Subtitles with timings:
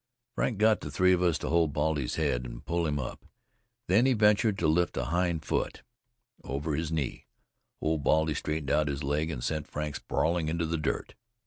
[0.33, 3.23] Frank got the three of us to hold Baldy's head and pull him up,
[3.85, 5.83] then he ventured to lift a hind foot
[6.43, 7.21] over his line.
[7.81, 11.13] Old Baldy straightened out his leg and sent Frank sprawling into the dirt.